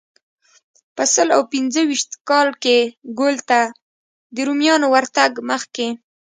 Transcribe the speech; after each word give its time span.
په 0.95 1.03
سل 1.13 1.27
او 1.35 1.41
پنځه 1.53 1.81
ویشت 1.89 2.11
کال 2.29 2.49
کې 2.63 2.77
ګول 3.19 3.35
ته 3.49 3.59
د 4.35 4.37
رومیانو 4.47 4.87
ورتګ 4.95 5.31
مخکې. 5.49 5.87